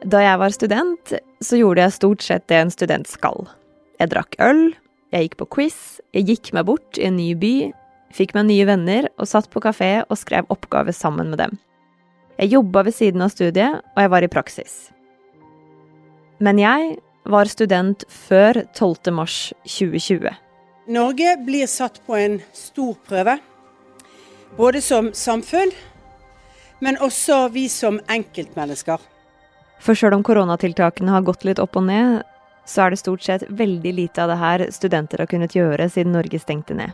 Da 0.00 0.22
jeg 0.24 0.38
var 0.40 0.52
student, 0.54 1.12
så 1.44 1.58
gjorde 1.60 1.82
jeg 1.84 1.92
stort 1.92 2.22
sett 2.24 2.46
det 2.48 2.56
en 2.56 2.72
student 2.72 3.08
skal. 3.08 3.44
Jeg 4.00 4.08
drakk 4.14 4.38
øl, 4.40 4.70
jeg 5.12 5.26
gikk 5.26 5.36
på 5.42 5.48
quiz, 5.56 6.00
jeg 6.16 6.24
gikk 6.30 6.52
meg 6.56 6.64
bort 6.70 6.96
i 6.96 7.04
en 7.04 7.18
ny 7.18 7.34
by, 7.36 7.54
fikk 8.16 8.32
meg 8.36 8.48
nye 8.48 8.64
venner 8.68 9.10
og 9.20 9.28
satt 9.28 9.50
på 9.52 9.60
kafé 9.60 9.98
og 10.06 10.16
skrev 10.16 10.48
oppgaver 10.48 10.96
sammen 10.96 11.28
med 11.34 11.42
dem. 11.42 11.58
Jeg 12.40 12.54
jobba 12.54 12.86
ved 12.86 12.96
siden 12.96 13.20
av 13.20 13.34
studiet, 13.34 13.84
og 13.92 14.00
jeg 14.00 14.12
var 14.14 14.24
i 14.24 14.32
praksis. 14.32 14.78
Men 16.40 16.56
jeg 16.62 16.96
var 17.28 17.52
student 17.52 18.06
før 18.08 18.62
12. 18.72 19.12
mars 19.12 19.52
2020. 19.68 20.32
Norge 20.88 21.36
blir 21.44 21.68
satt 21.68 22.00
på 22.06 22.16
en 22.16 22.40
stor 22.56 22.96
prøve. 23.04 23.36
Både 24.56 24.80
som 24.80 25.12
samfunn, 25.12 25.76
men 26.80 26.96
også 27.04 27.50
vi 27.52 27.68
som 27.68 28.00
enkeltmennesker. 28.08 29.09
For 29.80 29.96
sjøl 29.96 30.18
om 30.18 30.24
koronatiltakene 30.26 31.12
har 31.14 31.24
gått 31.24 31.46
litt 31.48 31.60
opp 31.62 31.78
og 31.80 31.86
ned, 31.88 32.20
så 32.68 32.84
er 32.84 32.92
det 32.92 33.00
stort 33.00 33.24
sett 33.24 33.46
veldig 33.48 33.92
lite 33.96 34.22
av 34.22 34.30
det 34.30 34.40
her 34.40 34.66
studenter 34.74 35.22
har 35.22 35.30
kunnet 35.30 35.56
gjøre 35.56 35.88
siden 35.90 36.12
Norge 36.14 36.40
stengte 36.42 36.76
ned. 36.76 36.92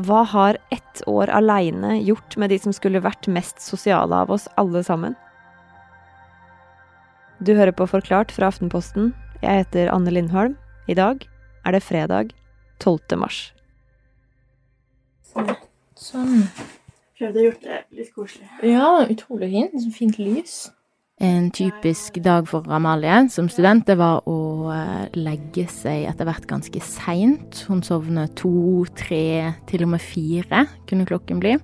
Hva 0.00 0.22
har 0.24 0.56
ett 0.72 1.02
år 1.10 1.28
aleine 1.34 1.98
gjort 2.00 2.36
med 2.40 2.50
de 2.50 2.58
som 2.62 2.72
skulle 2.72 3.02
vært 3.04 3.28
mest 3.28 3.60
sosiale 3.60 4.22
av 4.24 4.32
oss 4.32 4.48
alle 4.60 4.82
sammen? 4.86 5.16
Du 7.40 7.52
hører 7.56 7.72
på 7.76 7.88
Forklart 7.88 8.32
fra 8.32 8.48
Aftenposten. 8.48 9.12
Jeg 9.42 9.64
heter 9.64 9.92
Anne 9.92 10.12
Lindholm. 10.12 10.56
I 10.88 10.96
dag 10.96 11.26
er 11.66 11.76
det 11.76 11.84
fredag 11.84 12.32
12. 12.80 13.16
mars. 13.20 13.38
Sånn. 16.00 16.46
Prøvde 17.20 17.40
å 17.40 17.46
gjøre 17.50 17.62
det 17.64 17.80
litt 17.96 18.12
koselig. 18.16 18.48
Ja, 18.64 19.04
utrolig 19.04 19.50
fint. 19.52 19.76
Så 19.84 19.92
fint 19.92 20.20
lys. 20.20 20.60
En 21.20 21.50
typisk 21.52 22.16
dag 22.24 22.46
for 22.48 22.64
Amalie 22.72 23.26
som 23.28 23.50
student, 23.52 23.84
det 23.84 23.98
var 24.00 24.22
å 24.24 24.70
eh, 24.72 25.18
legge 25.20 25.66
seg 25.68 26.06
etter 26.08 26.24
hvert 26.24 26.46
ganske 26.48 26.80
seint. 26.80 27.58
Hun 27.68 27.82
sovnet 27.84 28.32
to, 28.40 28.86
tre, 28.96 29.50
til 29.68 29.84
og 29.84 29.90
med 29.92 30.00
fire 30.00 30.62
kunne 30.88 31.04
klokken 31.04 31.42
bli. 31.42 31.58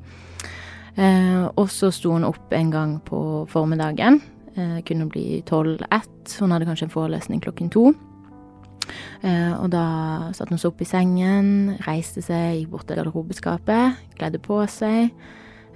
Eh, 1.00 1.46
og 1.48 1.70
så 1.72 1.88
sto 1.88 2.12
hun 2.12 2.28
opp 2.28 2.52
en 2.52 2.74
gang 2.74 2.92
på 3.08 3.22
formiddagen. 3.48 4.20
Eh, 4.60 4.76
kunne 4.84 5.08
bli 5.08 5.40
tolv-ett. 5.48 6.36
Hun 6.36 6.52
hadde 6.52 6.68
kanskje 6.68 6.91
en 6.91 6.94
forelesning 6.98 7.41
klokken 7.41 7.72
to. 7.72 7.94
Og 9.26 9.70
da 9.72 9.86
satte 10.36 10.52
hun 10.52 10.60
seg 10.60 10.68
opp 10.68 10.82
i 10.84 10.86
sengen, 10.86 11.48
reiste 11.82 12.20
seg, 12.22 12.60
gikk 12.60 12.68
bort 12.70 12.86
til 12.86 13.00
garderobeskapet, 13.00 14.04
kledde 14.20 14.38
på 14.44 14.60
seg. 14.70 15.08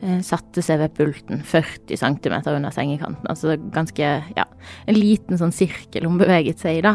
Eh, 0.03 0.20
satte 0.25 0.62
seg 0.65 0.79
ved 0.81 0.95
pulten 0.97 1.43
40 1.45 1.98
cm 2.01 2.37
under 2.55 2.73
sengekanten. 2.73 3.27
Altså 3.29 3.59
ganske, 3.75 4.06
ja, 4.37 4.47
en 4.89 4.97
liten 4.97 5.37
sånn 5.37 5.53
sirkel 5.53 6.06
hun 6.09 6.17
beveget 6.20 6.62
seg 6.62 6.79
i, 6.79 6.84
da. 6.87 6.95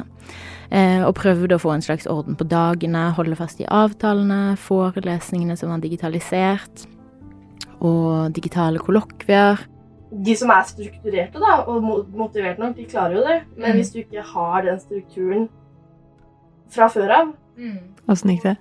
Eh, 0.73 1.03
og 1.05 1.13
prøvde 1.19 1.53
å 1.53 1.61
få 1.61 1.75
en 1.75 1.85
slags 1.85 2.07
orden 2.09 2.33
på 2.35 2.47
dagene, 2.49 3.11
holde 3.13 3.37
fast 3.37 3.61
i 3.61 3.67
avtalene, 3.69 4.55
forelesningene 4.57 5.53
som 5.59 5.69
var 5.69 5.83
digitalisert, 5.83 6.87
og 7.85 8.33
digitale 8.33 8.81
kollokvier. 8.81 9.61
De 10.09 10.33
som 10.35 10.49
er 10.49 10.65
strukturerte 10.65 11.37
da, 11.43 11.59
og 11.69 11.83
motiverte 12.15 12.63
nok, 12.63 12.75
de 12.75 12.87
klarer 12.89 13.19
jo 13.19 13.23
det. 13.27 13.41
Men 13.55 13.71
Mm. 13.71 13.77
hvis 13.77 13.91
du 13.93 13.99
ikke 13.99 14.23
har 14.33 14.61
den 14.63 14.79
strukturen 14.79 15.49
fra 16.69 16.87
før 16.89 17.09
av 17.11 17.33
Åssen 18.09 18.31
gikk 18.31 18.43
det? 18.43 18.57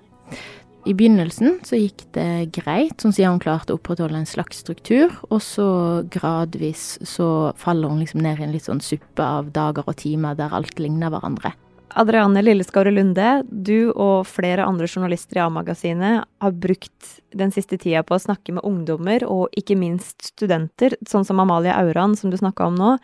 I 0.85 0.93
begynnelsen 0.93 1.59
så 1.65 1.79
gikk 1.79 2.03
det 2.13 2.51
greit, 2.53 2.99
sånn 3.01 3.13
siden 3.15 3.35
hun 3.35 3.41
klarte 3.41 3.73
å 3.73 3.79
opprettholde 3.79 4.19
en 4.21 4.29
slags 4.29 4.59
struktur. 4.61 5.09
Og 5.33 5.41
så 5.41 5.67
gradvis 6.13 6.99
så 7.09 7.49
faller 7.57 7.89
hun 7.89 8.03
liksom 8.03 8.21
ned 8.21 8.37
i 8.37 8.45
en 8.45 8.53
litt 8.53 8.67
sånn 8.69 8.83
suppe 8.85 9.25
av 9.25 9.49
dager 9.55 9.87
og 9.89 9.97
timer 9.97 10.37
der 10.37 10.53
alt 10.53 10.77
ligner 10.77 11.09
hverandre. 11.09 11.55
Adriane 11.97 12.43
Lilleskaure 12.43 12.91
Lunde, 12.91 13.41
du 13.49 13.89
og 13.95 14.27
flere 14.29 14.67
andre 14.67 14.85
journalister 14.85 15.39
i 15.39 15.43
A-magasinet 15.45 16.27
har 16.43 16.57
brukt 16.59 17.13
den 17.33 17.53
siste 17.55 17.79
tida 17.81 18.03
på 18.05 18.17
å 18.17 18.21
snakke 18.21 18.53
med 18.53 18.67
ungdommer, 18.67 19.23
og 19.25 19.55
ikke 19.57 19.77
minst 19.79 20.33
studenter, 20.33 20.97
sånn 21.07 21.25
som 21.25 21.39
Amalie 21.41 21.73
Auran, 21.73 22.17
som 22.19 22.33
du 22.33 22.37
snakka 22.37 22.67
om 22.67 22.75
nå, 22.77 22.97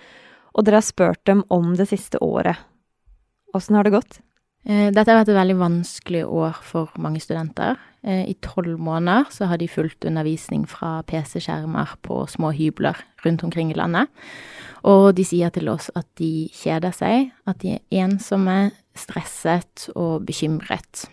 og 0.52 0.68
dere 0.68 0.84
har 0.84 0.86
spurt 0.86 1.24
dem 1.26 1.46
om 1.50 1.72
det 1.80 1.88
siste 1.90 2.20
året. 2.22 2.60
Åssen 3.56 3.80
har 3.80 3.88
det 3.88 3.96
gått? 3.96 4.20
Eh, 4.62 4.92
Dette 4.94 5.10
har 5.10 5.22
vært 5.22 5.32
et 5.32 5.40
veldig 5.40 5.58
vanskelig 5.58 6.22
år 6.28 6.60
for 6.66 6.92
mange 7.02 7.22
studenter. 7.24 7.80
Eh, 8.06 8.30
I 8.30 8.36
tolv 8.46 8.78
måneder 8.82 9.30
så 9.34 9.48
har 9.50 9.58
de 9.58 9.70
fulgt 9.70 10.06
undervisning 10.06 10.68
fra 10.70 11.02
PC-skjermer 11.10 11.98
på 12.06 12.24
små 12.30 12.52
hybler 12.54 12.98
rundt 13.26 13.44
omkring 13.44 13.72
i 13.72 13.78
landet. 13.78 14.10
Og 14.86 15.14
de 15.18 15.26
sier 15.26 15.50
til 15.54 15.70
oss 15.70 15.90
at 15.96 16.06
de 16.18 16.50
kjeder 16.54 16.94
seg, 16.94 17.32
at 17.48 17.62
de 17.62 17.78
er 17.78 18.06
ensomme, 18.06 18.72
stresset 18.98 19.88
og 19.96 20.26
bekymret. 20.28 21.06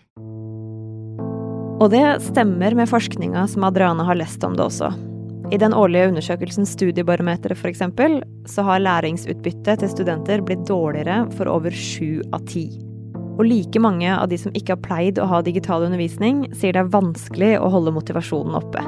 Og 1.78 1.92
det 1.92 2.02
stemmer 2.24 2.74
med 2.74 2.90
forskninga 2.90 3.44
som 3.48 3.68
Adriane 3.68 4.04
har 4.04 4.18
lest 4.18 4.42
om 4.44 4.56
det 4.58 4.64
også. 4.64 4.90
I 5.54 5.60
den 5.62 5.72
årlige 5.72 6.10
undersøkelsen 6.10 6.66
Studiebarometeret 6.68 7.56
f.eks., 7.56 7.80
så 8.50 8.66
har 8.66 8.82
læringsutbyttet 8.82 9.80
til 9.80 9.92
studenter 9.94 10.42
blitt 10.44 10.66
dårligere 10.68 11.22
for 11.38 11.48
over 11.48 11.72
sju 11.72 12.20
av 12.32 12.44
ti. 12.50 12.87
Og 13.38 13.46
like 13.46 13.78
mange 13.78 14.10
av 14.10 14.26
de 14.32 14.38
som 14.40 14.54
ikke 14.58 14.74
har 14.74 14.82
pleid 14.82 15.18
å 15.22 15.28
ha 15.30 15.38
digital 15.46 15.84
undervisning, 15.86 16.48
sier 16.58 16.74
det 16.74 16.82
er 16.82 16.90
vanskelig 16.90 17.52
å 17.62 17.70
holde 17.70 17.94
motivasjonen 17.94 18.56
oppe. 18.58 18.82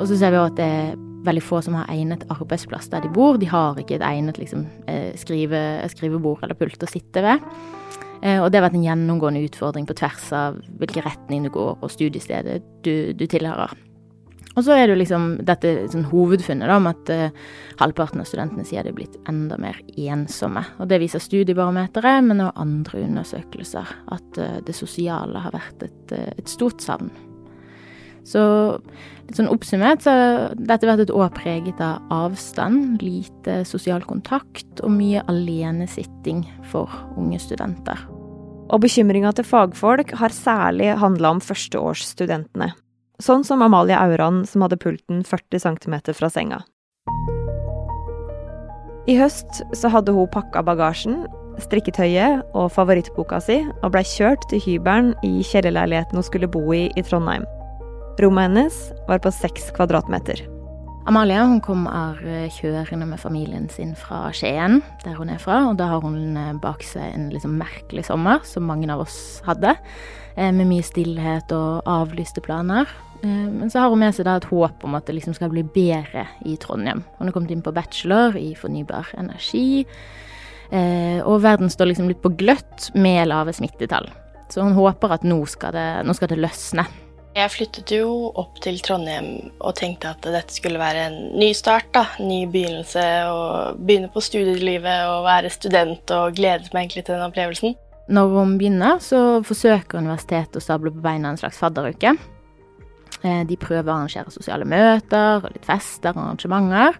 Og 0.00 0.06
så 0.08 0.16
ser 0.16 0.32
vi 0.32 0.40
at 0.40 0.56
det 0.56 0.64
er 0.64 0.94
veldig 1.26 1.42
få 1.44 1.60
som 1.62 1.76
har 1.78 1.90
egnet 1.92 2.24
arbeidsplass 2.32 2.88
der 2.90 3.04
de 3.04 3.12
bor. 3.12 3.36
De 3.38 3.46
har 3.46 3.76
ikke 3.78 3.98
et 3.98 4.06
egnet 4.06 4.40
liksom, 4.40 4.64
eh, 4.88 5.12
skrive, 5.20 5.60
skrivebord 5.92 6.42
eller 6.42 6.58
pult 6.58 6.82
å 6.82 6.88
sitte 6.90 7.22
ved. 7.22 7.44
Eh, 8.22 8.40
Og 8.40 8.50
det 8.50 8.58
har 8.60 8.70
vært 8.70 8.80
en 8.80 8.88
gjennomgående 8.88 9.44
utfordring 9.44 9.86
på 9.86 9.94
tvers 9.94 10.32
av 10.32 10.60
hvilken 10.78 11.04
retning 11.04 11.44
du 11.44 11.50
går 11.50 11.76
og 11.82 11.90
studiestedet 11.90 12.62
du, 12.82 13.12
du 13.12 13.26
tilhører. 13.26 13.76
Og 14.52 14.64
så 14.66 14.76
er 14.76 14.86
det 14.86 14.94
jo 14.94 15.00
liksom 15.00 15.26
dette 15.48 15.72
sånn 15.92 16.06
hovedfunnet 16.10 16.68
da, 16.68 16.76
om 16.76 16.88
at 16.90 17.12
eh, 17.12 17.34
halvparten 17.80 18.20
av 18.20 18.28
studentene 18.28 18.66
sier 18.68 18.84
de 18.84 18.92
er 18.92 18.98
blitt 18.98 19.18
enda 19.30 19.56
mer 19.60 19.78
ensomme. 19.96 20.64
Og 20.78 20.90
det 20.90 21.00
viser 21.02 21.22
Studiebarometeret, 21.24 22.24
men 22.28 22.44
også 22.44 22.64
andre 22.66 23.04
undersøkelser, 23.06 23.92
at 24.12 24.40
eh, 24.40 24.58
det 24.66 24.76
sosiale 24.76 25.44
har 25.46 25.56
vært 25.56 25.86
et, 25.88 26.16
eh, 26.18 26.32
et 26.36 26.52
stort 26.52 26.84
savn. 26.84 27.10
Så 28.28 28.42
litt 29.26 29.38
sånn 29.38 29.50
oppsummert 29.50 30.04
så 30.04 30.12
har 30.14 30.52
dette 30.54 30.86
vært 30.86 31.06
et 31.06 31.14
år 31.14 31.32
preget 31.34 31.80
av 31.82 32.04
avstand, 32.14 33.02
lite 33.02 33.62
sosial 33.66 34.04
kontakt 34.06 34.82
og 34.84 34.94
mye 34.94 35.24
alenesitting 35.32 36.44
for 36.70 36.92
unge 37.18 37.40
studenter. 37.42 37.98
Og 38.72 38.84
bekymringa 38.84 39.34
til 39.36 39.44
fagfolk 39.44 40.14
har 40.20 40.32
særlig 40.32 40.94
handla 41.02 41.34
om 41.34 41.42
førsteårsstudentene. 41.42 42.70
Sånn 43.22 43.44
som 43.46 43.62
Amalie 43.62 43.94
Auran, 43.94 44.42
som 44.48 44.64
hadde 44.64 44.78
pulten 44.82 45.20
40 45.22 45.62
cm 45.62 45.94
fra 46.16 46.30
senga. 46.32 46.62
I 49.06 49.14
høst 49.18 49.60
så 49.78 49.90
hadde 49.92 50.14
hun 50.14 50.30
pakka 50.30 50.62
bagasjen, 50.66 51.20
strikketøyet 51.62 52.42
og 52.56 52.70
favorittboka 52.74 53.38
si, 53.44 53.60
og 53.82 53.92
blei 53.94 54.02
kjørt 54.08 54.46
til 54.50 54.62
hybelen 54.64 55.12
i 55.26 55.42
kjellerleiligheten 55.46 56.18
hun 56.18 56.26
skulle 56.26 56.50
bo 56.50 56.64
i 56.74 56.88
i 56.98 57.04
Trondheim. 57.06 57.46
Rommet 58.22 58.48
hennes 58.48 58.80
var 59.08 59.22
på 59.22 59.30
seks 59.34 59.70
kvadratmeter. 59.76 60.42
Amalie 61.10 61.38
hun 61.42 61.58
kommer 61.62 62.18
kjørende 62.54 63.06
med 63.10 63.18
familien 63.18 63.68
sin 63.70 63.94
fra 63.98 64.28
Skien, 64.34 64.80
der 65.02 65.16
hun 65.18 65.30
er 65.34 65.40
fra. 65.42 65.60
Og 65.70 65.78
da 65.80 65.88
har 65.90 66.02
hun 66.04 66.36
eh, 66.38 66.52
bak 66.62 66.84
seg 66.86 67.08
en 67.10 67.30
liksom 67.32 67.56
merkelig 67.58 68.04
sommer, 68.06 68.38
som 68.46 68.68
mange 68.70 68.86
av 68.92 69.02
oss 69.02 69.16
hadde. 69.46 69.74
eh, 70.36 70.52
Med 70.54 70.70
mye 70.70 70.86
stillhet 70.86 71.50
og 71.56 71.82
avlyste 71.90 72.44
planer. 72.44 72.86
Eh, 73.22 73.28
Men 73.28 73.70
så 73.70 73.78
har 73.80 73.88
hun 73.92 73.98
med 74.02 74.14
seg 74.14 74.26
da 74.26 74.36
et 74.36 74.48
håp 74.50 74.84
om 74.84 74.94
at 74.98 75.06
det 75.06 75.14
liksom 75.14 75.34
skal 75.34 75.50
bli 75.52 75.62
bedre 75.62 76.26
i 76.44 76.56
Trondheim. 76.56 77.04
Hun 77.18 77.28
har 77.28 77.32
kommet 77.32 77.50
inn 77.54 77.62
på 77.62 77.72
bachelor 77.74 78.36
i 78.36 78.54
fornybar 78.58 79.12
energi. 79.18 79.86
eh, 80.72 81.20
Og 81.24 81.42
verden 81.42 81.70
står 81.70 81.86
liksom 81.92 82.08
litt 82.08 82.22
på 82.22 82.34
gløtt 82.36 82.90
med 82.94 83.28
lave 83.28 83.52
smittetall. 83.52 84.10
Så 84.50 84.62
hun 84.62 84.74
håper 84.74 85.12
at 85.12 85.22
nå 85.24 85.46
skal 85.48 85.72
det, 85.72 85.86
nå 86.06 86.12
skal 86.14 86.28
det 86.28 86.38
løsne. 86.38 86.86
Jeg 87.34 87.48
flyttet 87.48 87.88
jo 87.96 88.28
opp 88.36 88.58
til 88.60 88.76
Trondheim 88.84 89.50
og 89.64 89.74
tenkte 89.78 90.10
at 90.10 90.20
dette 90.20 90.52
skulle 90.52 90.78
være 90.78 91.06
en 91.06 91.38
ny 91.40 91.52
start. 91.56 91.86
da, 91.94 92.04
Ny 92.20 92.44
begynnelse. 92.46 93.04
og 93.30 93.78
Begynne 93.78 94.10
på 94.12 94.20
studielivet 94.20 95.06
og 95.08 95.24
være 95.24 95.48
student 95.50 96.10
og 96.10 96.34
gledet 96.34 96.74
meg 96.74 96.82
egentlig 96.90 97.06
til 97.06 97.14
den 97.14 97.24
opplevelsen. 97.30 97.74
Når 98.12 98.28
hun 98.28 98.58
begynner, 98.58 98.98
så 99.00 99.42
forsøker 99.42 99.98
universitetet 100.02 100.56
å 100.56 100.60
stable 100.60 100.90
på 100.90 101.00
beina 101.00 101.30
en 101.30 101.38
slags 101.40 101.56
fadderuke. 101.56 102.18
De 103.22 103.58
prøver 103.60 103.86
å 103.86 103.94
arrangere 103.94 104.32
sosiale 104.34 104.66
møter 104.66 105.44
og 105.44 105.52
litt 105.54 105.68
fester 105.68 106.16
og 106.16 106.24
arrangementer. 106.24 106.98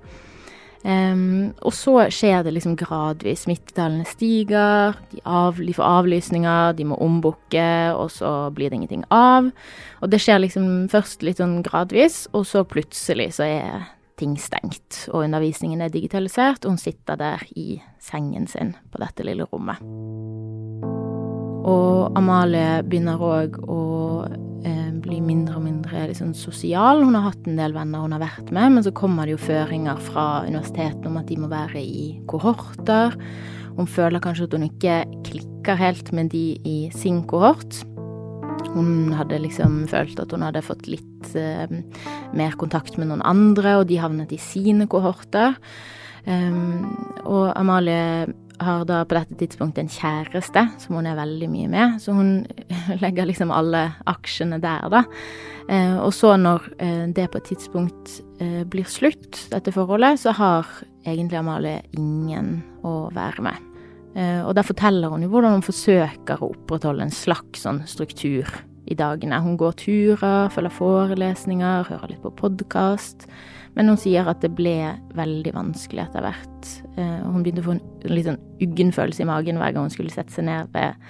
Um, 0.83 1.53
og 1.63 1.71
så 1.79 1.95
skjer 2.11 2.43
det 2.43 2.57
liksom 2.57 2.75
gradvis. 2.79 3.45
Smittetallene 3.47 4.07
stiger, 4.09 4.97
de, 5.13 5.21
av, 5.23 5.61
de 5.63 5.75
får 5.77 5.87
avlysninger, 6.01 6.75
de 6.79 6.87
må 6.91 6.99
ombooke, 7.03 7.71
og 7.95 8.11
så 8.11 8.51
blir 8.55 8.71
det 8.71 8.81
ingenting 8.81 9.07
av. 9.15 9.53
Og 10.03 10.11
det 10.11 10.23
skjer 10.23 10.43
liksom 10.43 10.69
først 10.93 11.23
litt 11.27 11.43
sånn 11.43 11.61
gradvis, 11.67 12.25
og 12.35 12.47
så 12.51 12.65
plutselig 12.67 13.33
så 13.39 13.47
er 13.47 13.91
ting 14.19 14.35
stengt, 14.39 15.07
og 15.11 15.25
undervisningen 15.25 15.81
er 15.83 15.91
digitalisert, 15.91 16.65
og 16.65 16.75
hun 16.75 16.83
sitter 16.83 17.19
der 17.19 17.43
i 17.59 17.81
sengen 18.03 18.47
sin 18.51 18.75
på 18.91 19.03
dette 19.03 19.27
lille 19.27 19.47
rommet. 19.51 19.83
Og 21.63 22.19
Amalie 22.19 22.83
begynner 22.83 23.23
òg 23.23 23.59
å 23.71 23.83
bli 25.03 25.19
mindre 25.25 25.57
og 25.59 25.65
mindre 25.65 26.05
liksom, 26.11 26.33
sosial. 26.39 27.03
Hun 27.03 27.17
har 27.19 27.31
hatt 27.31 27.49
en 27.51 27.59
del 27.59 27.75
venner 27.75 28.05
hun 28.05 28.15
har 28.15 28.23
vært 28.23 28.53
med, 28.55 28.77
men 28.77 28.85
så 28.87 28.93
kommer 28.95 29.27
det 29.27 29.37
jo 29.37 29.43
føringer 29.43 29.99
fra 30.07 30.27
universitetet 30.47 31.09
om 31.09 31.19
at 31.19 31.27
de 31.31 31.39
må 31.43 31.51
være 31.51 31.83
i 31.83 32.05
kohorter. 32.31 33.17
Hun 33.77 33.89
føler 33.89 34.23
kanskje 34.23 34.47
at 34.49 34.55
hun 34.57 34.67
ikke 34.69 34.99
klikker 35.27 35.81
helt 35.81 36.13
med 36.15 36.31
de 36.35 36.45
i 36.69 36.77
sin 36.95 37.23
kohort. 37.29 37.81
Hun 38.73 39.13
hadde 39.17 39.41
liksom 39.43 39.83
følt 39.91 40.21
at 40.21 40.33
hun 40.33 40.45
hadde 40.45 40.65
fått 40.65 40.87
litt 40.91 41.33
eh, 41.39 41.73
mer 42.37 42.55
kontakt 42.61 42.97
med 42.99 43.11
noen 43.11 43.25
andre, 43.27 43.81
og 43.81 43.89
de 43.91 44.01
havnet 44.01 44.33
i 44.33 44.41
sine 44.41 44.89
kohorter. 44.91 45.59
Um, 46.23 46.87
og 47.27 47.51
Amalie 47.59 48.29
har 48.61 48.85
da 48.89 49.03
på 49.09 49.17
dette 49.17 49.39
tidspunktet 49.41 49.85
en 49.85 49.93
kjæreste 49.93 50.65
som 50.83 50.99
hun 50.99 51.09
er 51.09 51.19
veldig 51.19 51.49
mye 51.53 51.71
med, 51.73 51.97
så 52.03 52.15
hun 52.17 52.33
legger 53.05 53.29
liksom 53.29 53.55
alle 53.55 53.89
aksjene 54.11 54.61
der, 54.63 54.89
da. 54.93 55.05
Eh, 55.71 55.97
og 56.03 56.11
så 56.15 56.35
når 56.41 56.67
eh, 56.83 57.05
det 57.15 57.29
på 57.31 57.39
et 57.39 57.51
tidspunkt 57.53 58.19
eh, 58.43 58.63
blir 58.69 58.89
slutt, 58.89 59.45
dette 59.53 59.75
forholdet, 59.75 60.21
så 60.23 60.35
har 60.37 60.69
egentlig 61.07 61.39
Amalie 61.39 61.83
ingen 61.99 62.59
å 62.87 63.11
være 63.15 63.47
med. 63.49 63.69
Og 64.13 64.51
da 64.53 64.61
forteller 64.61 65.09
hun 65.09 65.23
jo 65.25 65.31
hvordan 65.33 65.55
hun 65.55 65.63
forsøker 65.65 66.43
å 66.45 66.51
opprettholde 66.53 67.07
en 67.07 67.15
slags 67.17 67.63
sånn 67.65 67.79
struktur 67.89 68.45
i 68.85 68.97
dagene. 68.99 69.39
Hun 69.41 69.57
går 69.57 69.79
turer, 69.81 70.51
følger 70.53 70.75
forelesninger, 70.77 71.89
hører 71.89 72.13
litt 72.13 72.21
på 72.21 72.35
podkast. 72.37 73.25
Men 73.77 73.89
hun 73.89 74.01
sier 74.01 74.29
at 74.29 74.43
det 74.45 74.53
ble 74.57 74.77
veldig 75.17 75.55
vanskelig 75.57 76.05
etter 76.05 76.25
hvert. 76.27 76.71
Eh, 76.97 77.21
hun 77.25 77.45
begynte 77.45 77.65
å 77.65 77.69
få 77.71 77.77
en 77.79 77.85
litt 78.13 78.29
sånn 78.29 78.41
uggen 78.63 78.93
følelse 78.95 79.25
i 79.25 79.29
magen 79.29 79.61
hver 79.61 79.75
gang 79.75 79.89
hun 79.89 79.95
skulle 79.95 80.13
sette 80.13 80.35
seg 80.35 80.47
ned 80.49 80.73
ved, 80.75 81.01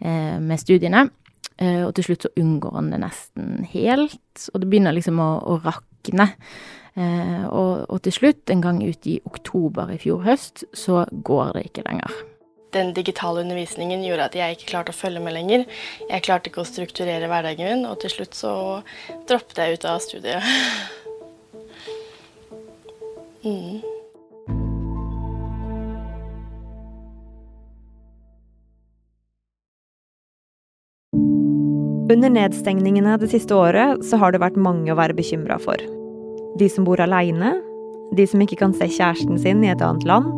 eh, 0.00 0.38
med 0.38 0.62
studiene. 0.62 1.08
Eh, 1.58 1.82
og 1.82 1.94
til 1.98 2.06
slutt 2.06 2.28
så 2.28 2.34
unngår 2.38 2.78
hun 2.78 2.90
det 2.94 3.02
nesten 3.02 3.66
helt, 3.72 4.48
og 4.52 4.62
det 4.62 4.70
begynner 4.70 4.94
liksom 4.94 5.18
å, 5.22 5.30
å 5.42 5.60
rakne. 5.64 6.32
Og, 6.98 7.84
og 7.94 8.00
til 8.02 8.10
slutt, 8.10 8.50
en 8.50 8.62
gang 8.64 8.80
ut 8.82 9.06
i 9.06 9.20
oktober 9.28 9.92
i 9.94 10.00
fjor 10.02 10.24
høst, 10.24 10.64
så 10.74 11.04
går 11.06 11.52
det 11.54 11.68
ikke 11.68 11.84
lenger 11.86 12.10
den 12.74 12.92
digitale 12.92 13.40
undervisningen 13.40 14.02
gjorde 14.04 14.28
at 14.28 14.36
jeg 14.36 14.56
ikke 14.56 14.70
klarte 14.72 14.92
å 14.92 14.98
følge 14.98 15.22
med 15.24 15.32
lenger. 15.36 15.66
Jeg 16.10 16.24
klarte 16.26 16.50
ikke 16.50 16.64
å 16.64 16.68
strukturere 16.68 17.30
hverdagen 17.30 17.70
min, 17.70 17.86
og 17.88 18.00
til 18.02 18.12
slutt 18.12 18.36
så 18.36 18.54
droppet 19.30 19.62
jeg 19.62 19.78
ut 19.78 19.88
av 19.88 20.02
studiet. 20.04 20.44
Mm. 23.48 23.80
Under 32.08 32.32
nedstengningene 32.32 33.18
det 33.20 33.30
siste 33.32 33.56
året 33.56 34.04
så 34.04 34.16
har 34.20 34.32
det 34.32 34.40
vært 34.40 34.56
mange 34.60 34.92
å 34.92 34.96
være 34.98 35.16
bekymra 35.16 35.58
for. 35.60 35.80
De 36.60 36.68
som 36.72 36.84
bor 36.84 37.00
aleine, 37.04 37.54
de 38.16 38.24
som 38.28 38.40
ikke 38.40 38.60
kan 38.60 38.72
se 38.76 38.88
kjæresten 38.88 39.40
sin 39.40 39.64
i 39.64 39.72
et 39.72 39.84
annet 39.84 40.04
land, 40.08 40.32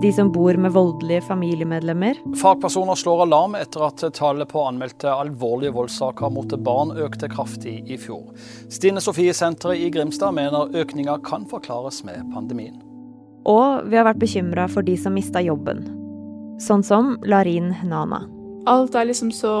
de 0.00 0.12
som 0.12 0.32
bor 0.32 0.56
med 0.56 0.72
voldelige 0.72 1.20
familiemedlemmer. 1.22 2.14
Fagpersoner 2.40 2.94
slår 2.94 3.22
alarm 3.22 3.54
etter 3.58 3.84
at 3.84 4.04
tallet 4.16 4.48
på 4.48 4.62
anmeldte 4.64 5.12
alvorlige 5.12 5.74
voldssaker 5.76 6.32
mot 6.32 6.54
barn 6.64 6.94
økte 6.96 7.28
kraftig 7.28 7.82
i 7.84 7.98
fjor. 8.00 8.30
Stine 8.72 9.02
Sofie-senteret 9.04 9.76
i 9.76 9.90
Grimstad 9.92 10.32
mener 10.36 10.72
økninga 10.72 11.18
kan 11.26 11.44
forklares 11.50 12.00
med 12.08 12.30
pandemien. 12.32 12.78
Og 13.44 13.84
vi 13.90 14.00
har 14.00 14.08
vært 14.08 14.22
bekymra 14.22 14.68
for 14.72 14.86
de 14.86 14.96
som 15.00 15.16
mista 15.16 15.42
jobben. 15.44 15.84
Sånn 16.60 16.84
som 16.84 17.18
Larin 17.24 17.74
Nana. 17.84 18.22
Alt 18.68 18.96
er 18.96 19.08
liksom 19.08 19.32
så 19.36 19.52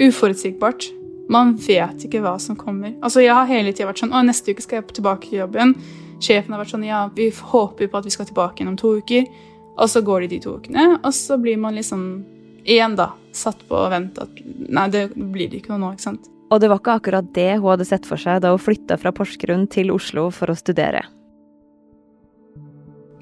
uforutsigbart. 0.00 0.90
Man 1.32 1.54
vet 1.56 2.04
ikke 2.04 2.20
hva 2.24 2.36
som 2.40 2.56
kommer. 2.56 2.92
Altså, 3.00 3.24
Jeg 3.24 3.32
har 3.32 3.48
hele 3.48 3.72
tida 3.72 3.88
vært 3.88 4.04
sånn 4.04 4.12
Å, 4.12 4.24
neste 4.26 4.52
uke 4.52 4.64
skal 4.64 4.80
jeg 4.80 4.92
tilbake 4.98 5.28
til 5.28 5.44
jobben. 5.44 5.76
Sjefen 6.22 6.54
har 6.54 6.62
vært 6.62 6.74
sånn 6.74 6.86
Ja, 6.86 7.06
vi 7.14 7.30
håper 7.34 7.90
på 7.90 7.98
at 7.98 8.06
vi 8.06 8.14
skal 8.14 8.28
tilbake 8.28 8.60
igjen 8.60 8.72
om 8.72 8.78
to 8.78 8.94
uker. 9.00 9.26
Og 9.72 9.88
så 9.88 10.02
går 10.04 10.24
de 10.24 10.34
de 10.34 10.42
to 10.44 10.58
ukene, 10.60 10.98
og 11.00 11.14
så 11.16 11.38
blir 11.40 11.56
man 11.58 11.74
liksom 11.78 12.02
igjen 12.68 12.94
da 12.98 13.14
satt 13.34 13.62
på 13.66 13.78
å 13.78 13.88
vente 13.90 14.22
at 14.22 14.42
Nei, 14.44 14.84
det 14.92 15.06
blir 15.16 15.48
det 15.50 15.62
ikke 15.62 15.72
noe 15.72 15.80
nå, 15.80 15.94
ikke 15.96 16.04
sant. 16.10 16.28
Og 16.52 16.60
det 16.60 16.68
var 16.68 16.82
ikke 16.82 16.98
akkurat 17.00 17.30
det 17.34 17.48
hun 17.56 17.70
hadde 17.70 17.88
sett 17.88 18.06
for 18.08 18.20
seg 18.20 18.42
da 18.44 18.52
hun 18.52 18.60
flytta 18.60 18.98
fra 19.00 19.12
Porsgrunn 19.16 19.64
til 19.72 19.90
Oslo 19.94 20.28
for 20.34 20.52
å 20.52 20.56
studere. 20.58 21.00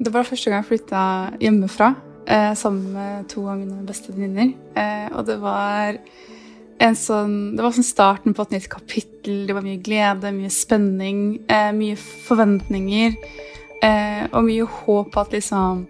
Det 0.00 0.10
var 0.10 0.26
første 0.26 0.50
gang 0.50 0.64
jeg 0.64 0.70
flytta 0.70 1.02
hjemmefra 1.44 1.92
eh, 2.26 2.52
sammen 2.58 2.90
med 2.96 3.28
to 3.30 3.44
av 3.46 3.60
mine 3.60 3.84
beste 3.86 4.14
venninner. 4.14 4.54
Eh, 4.74 5.06
og 5.14 5.28
det 5.28 5.36
var 5.42 6.00
sånn 6.80 7.56
Det 7.56 7.64
var 7.64 7.74
sånn 7.76 7.86
starten 7.86 8.34
på 8.34 8.46
et 8.46 8.56
nytt 8.56 8.68
kapittel. 8.72 9.46
Det 9.46 9.56
var 9.56 9.64
mye 9.64 9.80
glede, 9.84 10.32
mye 10.32 10.50
spenning, 10.52 11.40
eh, 11.48 11.70
mye 11.76 11.96
forventninger. 11.96 13.16
Eh, 13.82 14.22
og 14.32 14.44
mye 14.44 14.66
håp 14.68 15.16
at 15.16 15.32
liksom 15.32 15.86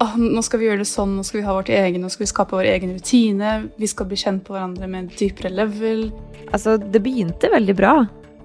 oh, 0.00 0.14
Nå 0.16 0.42
skal 0.44 0.62
vi 0.62 0.68
gjøre 0.70 0.80
det 0.80 0.88
sånn, 0.88 1.16
nå 1.18 1.24
skal 1.26 1.40
vi 1.40 1.46
ha 1.46 1.56
vårt 1.56 1.68
egen, 1.72 2.00
nå 2.00 2.08
skal 2.12 2.24
vi 2.24 2.30
skape 2.30 2.56
vår 2.56 2.70
egen 2.74 2.94
rutine. 2.96 3.52
Vi 3.76 3.90
skal 3.90 4.08
bli 4.10 4.18
kjent 4.20 4.44
på 4.46 4.56
hverandre 4.56 4.88
med 4.88 5.04
en 5.04 5.12
dypere 5.18 5.52
level. 5.52 6.06
Altså, 6.50 6.76
det 6.76 7.02
begynte 7.04 7.52
veldig 7.52 7.76
bra. 7.78 7.94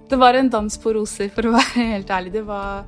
Det 0.07 0.19
var 0.19 0.37
en 0.39 0.49
dans 0.49 0.79
på 0.79 0.93
roser, 0.95 1.31
for 1.33 1.49
å 1.49 1.55
være 1.57 1.87
helt 1.93 2.11
ærlig. 2.13 2.33
Det 2.37 2.45
var 2.47 2.85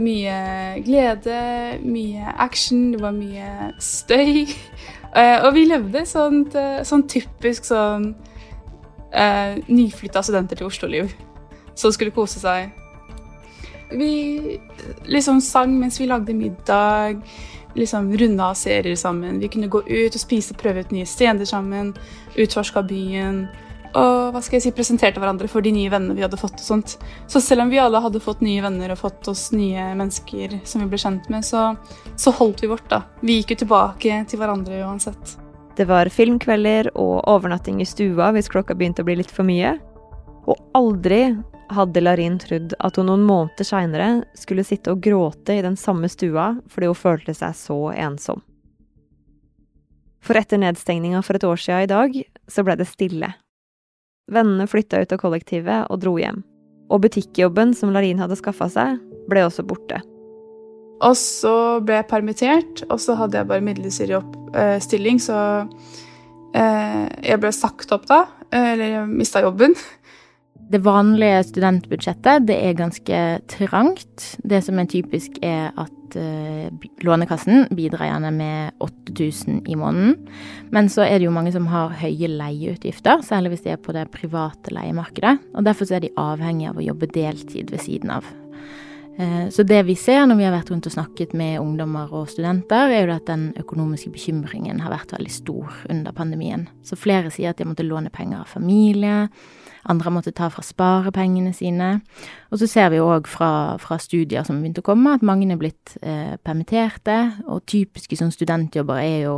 mye 0.00 0.36
glede, 0.84 1.40
mye 1.84 2.34
action, 2.42 2.90
det 2.94 3.02
var 3.02 3.14
mye 3.16 3.72
støy. 3.82 4.46
Uh, 5.14 5.46
og 5.46 5.52
vi 5.54 5.66
levde 5.70 6.02
sånt, 6.10 6.56
sånn 6.86 7.04
typisk 7.10 7.68
sånn 7.68 8.08
uh, 9.14 9.52
nyflytta 9.70 10.24
studenter 10.26 10.58
til 10.58 10.66
Oslo-liv 10.66 11.12
som 11.78 11.92
skulle 11.94 12.14
kose 12.14 12.40
seg. 12.42 12.72
Vi 13.94 14.58
liksom 15.06 15.40
sang 15.44 15.74
mens 15.78 16.00
vi 16.00 16.08
lagde 16.10 16.34
middag, 16.34 17.20
liksom 17.74 18.10
runda 18.18 18.50
av 18.50 18.58
serier 18.58 18.96
sammen. 18.98 19.38
Vi 19.42 19.50
kunne 19.52 19.70
gå 19.70 19.82
ut 19.86 20.14
og 20.14 20.22
spise, 20.22 20.56
prøve 20.58 20.84
ut 20.84 20.94
nye 20.94 21.06
steder 21.06 21.46
sammen, 21.48 21.92
utforska 22.38 22.82
byen 22.88 23.44
og 23.94 24.34
hva 24.34 24.40
skal 24.42 24.58
jeg 24.58 24.64
si, 24.66 24.72
presenterte 24.74 25.20
hverandre 25.22 25.48
for 25.50 25.64
de 25.64 25.70
nye 25.74 25.90
vennene 25.92 26.16
vi 26.16 26.24
hadde 26.24 26.38
fått. 26.40 26.58
og 26.58 26.66
sånt. 26.66 26.96
Så 27.30 27.40
selv 27.40 27.64
om 27.64 27.70
vi 27.70 27.78
alle 27.78 28.02
hadde 28.02 28.22
fått 28.22 28.42
nye 28.42 28.62
venner 28.64 28.92
og 28.92 29.00
fått 29.00 29.28
oss 29.30 29.50
nye 29.54 29.92
mennesker 29.94 30.58
som 30.66 30.82
vi 30.82 30.90
ble 30.90 31.00
kjent 31.00 31.30
med, 31.30 31.46
så, 31.46 31.72
så 32.16 32.34
holdt 32.34 32.64
vi 32.64 32.70
vårt, 32.72 32.88
da. 32.90 33.04
Vi 33.22 33.38
gikk 33.40 33.54
jo 33.54 33.62
tilbake 33.64 34.20
til 34.28 34.42
hverandre 34.42 34.82
uansett. 34.84 35.36
Det 35.76 35.88
var 35.90 36.10
filmkvelder 36.10 36.92
og 36.94 37.24
overnatting 37.30 37.80
i 37.82 37.88
stua 37.88 38.30
hvis 38.34 38.50
klokka 38.50 38.76
begynte 38.78 39.02
å 39.02 39.08
bli 39.08 39.18
litt 39.18 39.32
for 39.34 39.46
mye. 39.46 39.76
Og 40.46 40.58
aldri 40.76 41.34
hadde 41.74 42.02
Larin 42.02 42.38
trodd 42.38 42.74
at 42.78 42.98
hun 42.98 43.08
noen 43.08 43.24
måneder 43.26 43.66
seinere 43.66 44.08
skulle 44.38 44.66
sitte 44.66 44.92
og 44.92 45.02
gråte 45.02 45.56
i 45.56 45.64
den 45.64 45.78
samme 45.80 46.10
stua 46.12 46.52
fordi 46.70 46.90
hun 46.90 46.98
følte 46.98 47.34
seg 47.34 47.56
så 47.58 47.78
ensom. 47.94 48.42
For 50.24 50.38
etter 50.40 50.60
nedstengninga 50.60 51.20
for 51.24 51.36
et 51.36 51.44
år 51.44 51.60
sia 51.60 51.82
i 51.84 51.90
dag, 51.90 52.14
så 52.48 52.64
ble 52.64 52.78
det 52.80 52.88
stille. 52.88 53.34
Vennene 54.32 54.66
flytta 54.66 55.02
ut 55.02 55.12
av 55.12 55.20
kollektivet 55.20 55.90
og 55.92 56.00
dro 56.00 56.16
hjem. 56.20 56.40
Og 56.92 57.02
butikkjobben 57.04 57.74
som 57.76 57.92
Larin 57.92 58.20
hadde 58.22 58.38
skaffa 58.38 58.70
seg, 58.72 59.00
ble 59.28 59.44
også 59.44 59.64
borte. 59.66 60.00
Og 61.04 61.16
så 61.18 61.54
ble 61.84 61.98
jeg 61.98 62.08
permittert, 62.08 62.84
og 62.88 63.00
så 63.02 63.16
hadde 63.18 63.40
jeg 63.40 63.50
bare 63.50 63.64
midlertidig 63.64 64.16
eh, 64.56 64.78
stilling, 64.80 65.20
så 65.20 65.36
eh, 66.56 67.04
jeg 67.26 67.40
ble 67.42 67.52
sagt 67.52 67.92
opp 67.92 68.06
da. 68.08 68.24
Eller 68.54 68.92
jeg 69.00 69.10
mista 69.10 69.42
jobben. 69.44 69.74
Det 70.72 70.80
vanlige 70.84 71.42
studentbudsjettet 71.50 72.46
det 72.48 72.56
er 72.56 72.78
ganske 72.78 73.20
trangt. 73.52 74.30
Det 74.42 74.62
som 74.64 74.78
er 74.80 74.88
typisk, 74.90 75.36
er 75.44 75.74
at 75.80 76.16
uh, 76.16 76.86
Lånekassen 77.04 77.66
bidrar 77.76 78.08
gjerne 78.08 78.30
med 78.34 78.84
8000 78.84 79.64
i 79.68 79.76
måneden. 79.78 80.16
Men 80.74 80.88
så 80.92 81.04
er 81.04 81.18
det 81.18 81.28
jo 81.28 81.34
mange 81.34 81.52
som 81.54 81.68
har 81.70 81.94
høye 82.00 82.30
leieutgifter, 82.30 83.20
særlig 83.26 83.54
hvis 83.54 83.66
de 83.66 83.74
er 83.74 83.82
på 83.82 83.94
det 83.96 84.08
private 84.14 84.72
leiemarkedet. 84.74 85.36
Og 85.54 85.68
derfor 85.68 85.92
er 85.92 86.06
de 86.06 86.14
avhengige 86.20 86.72
av 86.72 86.80
å 86.80 86.88
jobbe 86.88 87.12
deltid 87.12 87.74
ved 87.74 87.84
siden 87.84 88.14
av. 88.16 88.32
Eh, 89.18 89.48
så 89.50 89.62
det 89.62 89.82
vi 89.86 89.94
ser 89.94 90.24
når 90.26 90.40
vi 90.40 90.46
har 90.46 90.54
vært 90.54 90.72
rundt 90.72 90.88
og 90.90 90.94
snakket 90.94 91.34
med 91.38 91.60
ungdommer 91.62 92.10
og 92.10 92.30
studenter, 92.32 92.90
er 92.90 93.04
jo 93.06 93.14
at 93.14 93.28
den 93.30 93.52
økonomiske 93.60 94.10
bekymringen 94.14 94.82
har 94.82 94.94
vært 94.94 95.14
veldig 95.14 95.34
stor 95.34 95.76
under 95.90 96.16
pandemien. 96.16 96.66
Så 96.82 96.98
flere 96.98 97.30
sier 97.34 97.54
at 97.54 97.60
de 97.60 97.68
måtte 97.68 97.86
låne 97.86 98.10
penger 98.14 98.42
av 98.42 98.50
familie, 98.50 99.28
andre 99.84 100.12
måtte 100.14 100.32
ta 100.32 100.48
fra 100.52 100.64
sparepengene 100.64 101.52
sine. 101.56 101.98
Og 102.52 102.60
så 102.60 102.68
ser 102.70 102.90
vi 102.92 103.02
òg 103.02 103.28
fra, 103.28 103.76
fra, 103.82 103.98
studier 104.00 104.46
som 104.46 104.60
begynte 104.60 104.80
å 104.80 104.86
komme, 104.86 105.12
at 105.16 105.24
mange 105.26 105.48
er 105.52 105.60
blitt 105.60 105.96
eh, 106.00 106.36
permitterte. 106.44 107.18
Og 107.44 107.64
typiske 107.68 108.16
sånn 108.18 108.32
studentjobber 108.34 109.02
er 109.02 109.18
jo 109.26 109.36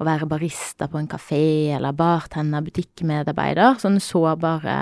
å 0.00 0.06
være 0.08 0.28
barista 0.30 0.88
på 0.90 1.00
en 1.00 1.10
kafé 1.10 1.44
eller 1.76 1.96
bartender, 1.96 2.64
butikkmedarbeider. 2.64 3.78
Sånne 3.82 4.02
sårbare 4.02 4.78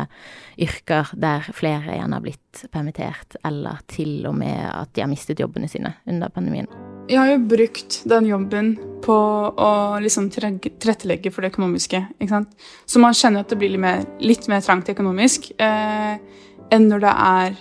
yrker 0.60 1.10
der 1.18 1.50
flere 1.56 1.96
igjen 1.96 2.14
har 2.14 2.24
blitt 2.24 2.64
permittert, 2.70 3.38
eller 3.46 3.82
til 3.90 4.29
og 4.30 4.38
med 4.38 4.62
at 4.70 4.92
de 4.94 5.04
har 5.04 5.10
mistet 5.10 5.42
jobbene 5.42 5.68
sine 5.70 5.92
under 6.08 6.32
pandemien. 6.32 6.70
Jeg 7.10 7.18
har 7.18 7.32
jo 7.32 7.40
brukt 7.50 7.96
den 8.06 8.28
jobben 8.28 8.74
på 9.02 9.14
å 9.50 9.70
liksom 10.02 10.28
tilrettelegge 10.30 11.32
for 11.34 11.42
det 11.42 11.50
økonomiske. 11.50 12.04
ikke 12.20 12.30
sant? 12.30 12.52
Så 12.86 13.02
man 13.02 13.16
kjenner 13.16 13.42
at 13.42 13.50
det 13.50 13.58
blir 13.58 13.72
litt 13.72 13.82
mer, 13.82 14.04
litt 14.22 14.46
mer 14.52 14.62
trangt 14.62 14.92
økonomisk 14.92 15.50
eh, 15.58 16.20
enn 16.70 16.86
når 16.90 17.02
det 17.06 17.16
er 17.16 17.58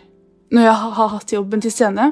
Når 0.50 0.64
jeg 0.66 0.78
har 0.82 1.10
hatt 1.14 1.32
jobben 1.32 1.62
til 1.62 1.70
stede. 1.70 2.06